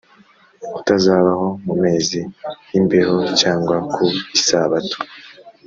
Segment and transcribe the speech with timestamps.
[0.73, 2.19] kutazabaho mu mezi
[2.71, 4.03] y imbeho cyangwa ku
[4.37, 4.97] isabato